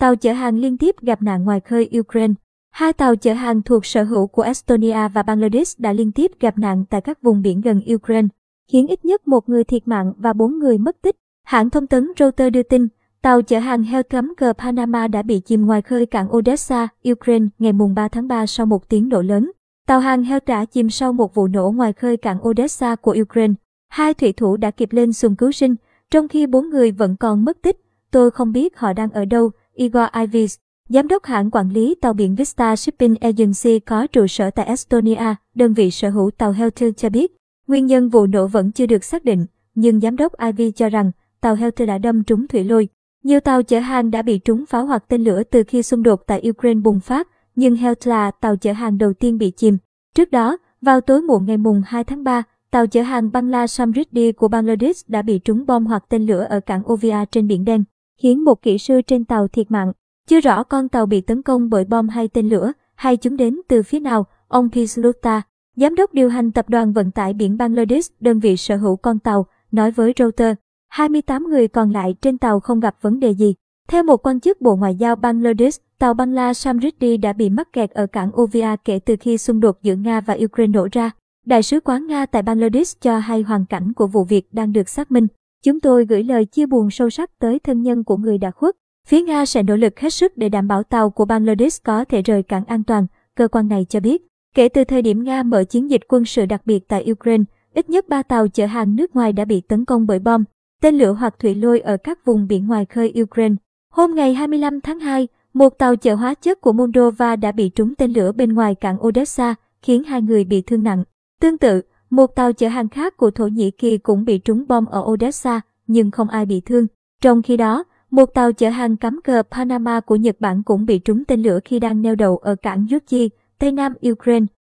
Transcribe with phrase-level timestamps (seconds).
[0.00, 2.34] tàu chở hàng liên tiếp gặp nạn ngoài khơi Ukraine.
[2.70, 6.58] Hai tàu chở hàng thuộc sở hữu của Estonia và Bangladesh đã liên tiếp gặp
[6.58, 8.28] nạn tại các vùng biển gần Ukraine,
[8.72, 11.16] khiến ít nhất một người thiệt mạng và bốn người mất tích.
[11.44, 12.88] Hãng thông tấn Reuters đưa tin,
[13.22, 17.46] tàu chở hàng heo cấm cờ Panama đã bị chìm ngoài khơi cảng Odessa, Ukraine
[17.58, 19.50] ngày 3 tháng 3 sau một tiếng nổ lớn.
[19.86, 23.54] Tàu hàng heo đã chìm sau một vụ nổ ngoài khơi cảng Odessa của Ukraine.
[23.88, 25.74] Hai thủy thủ đã kịp lên xuồng cứu sinh,
[26.10, 27.76] trong khi bốn người vẫn còn mất tích.
[28.10, 29.50] Tôi không biết họ đang ở đâu,
[29.80, 30.56] Igor Ivis,
[30.88, 35.34] giám đốc hãng quản lý tàu biển Vista Shipping Agency có trụ sở tại Estonia,
[35.54, 37.36] đơn vị sở hữu tàu Helter cho biết.
[37.66, 41.10] Nguyên nhân vụ nổ vẫn chưa được xác định, nhưng giám đốc Ivy cho rằng
[41.40, 42.88] tàu Helter đã đâm trúng thủy lôi.
[43.24, 46.22] Nhiều tàu chở hàng đã bị trúng pháo hoặc tên lửa từ khi xung đột
[46.26, 49.78] tại Ukraine bùng phát, nhưng Helter là tàu chở hàng đầu tiên bị chìm.
[50.14, 54.32] Trước đó, vào tối muộn ngày mùng 2 tháng 3, tàu chở hàng Bangla Samriddhi
[54.32, 57.84] của Bangladesh đã bị trúng bom hoặc tên lửa ở cảng Ovia trên Biển Đen,
[58.20, 59.92] khiến một kỹ sư trên tàu thiệt mạng.
[60.28, 63.60] Chưa rõ con tàu bị tấn công bởi bom hay tên lửa, hay chúng đến
[63.68, 65.42] từ phía nào, ông Pisluta,
[65.76, 69.18] giám đốc điều hành tập đoàn vận tải biển Bangladesh, đơn vị sở hữu con
[69.18, 70.58] tàu, nói với Reuters.
[70.88, 73.54] 28 người còn lại trên tàu không gặp vấn đề gì.
[73.88, 77.90] Theo một quan chức Bộ Ngoại giao Bangladesh, tàu Bangla Samriddhi đã bị mắc kẹt
[77.90, 81.10] ở cảng Ovia kể từ khi xung đột giữa Nga và Ukraine nổ ra.
[81.46, 84.88] Đại sứ quán Nga tại Bangladesh cho hay hoàn cảnh của vụ việc đang được
[84.88, 85.26] xác minh.
[85.64, 88.76] Chúng tôi gửi lời chia buồn sâu sắc tới thân nhân của người đã khuất.
[89.06, 92.22] Phía Nga sẽ nỗ lực hết sức để đảm bảo tàu của Bangladesh có thể
[92.22, 94.22] rời cảng an toàn, cơ quan này cho biết.
[94.54, 97.44] Kể từ thời điểm Nga mở chiến dịch quân sự đặc biệt tại Ukraine,
[97.74, 100.44] ít nhất 3 tàu chở hàng nước ngoài đã bị tấn công bởi bom,
[100.82, 103.54] tên lửa hoặc thủy lôi ở các vùng biển ngoài khơi Ukraine.
[103.92, 107.94] Hôm ngày 25 tháng 2, một tàu chở hóa chất của Moldova đã bị trúng
[107.94, 111.04] tên lửa bên ngoài cảng Odessa, khiến hai người bị thương nặng.
[111.40, 114.86] Tương tự, một tàu chở hàng khác của Thổ Nhĩ Kỳ cũng bị trúng bom
[114.86, 116.86] ở Odessa, nhưng không ai bị thương.
[117.22, 120.98] Trong khi đó, một tàu chở hàng cắm cờ Panama của Nhật Bản cũng bị
[120.98, 124.46] trúng tên lửa khi đang neo đậu ở cảng Yuchi, Tây Nam Ukraine.